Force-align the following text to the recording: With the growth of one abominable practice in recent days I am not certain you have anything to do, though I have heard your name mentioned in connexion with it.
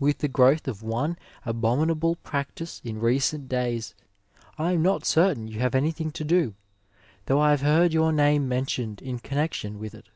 With 0.00 0.18
the 0.18 0.26
growth 0.26 0.66
of 0.66 0.82
one 0.82 1.16
abominable 1.46 2.16
practice 2.16 2.80
in 2.82 2.98
recent 2.98 3.48
days 3.48 3.94
I 4.58 4.72
am 4.72 4.82
not 4.82 5.04
certain 5.04 5.46
you 5.46 5.60
have 5.60 5.76
anything 5.76 6.10
to 6.10 6.24
do, 6.24 6.54
though 7.26 7.38
I 7.38 7.50
have 7.52 7.62
heard 7.62 7.92
your 7.92 8.12
name 8.12 8.48
mentioned 8.48 9.00
in 9.00 9.20
connexion 9.20 9.78
with 9.78 9.94
it. 9.94 10.08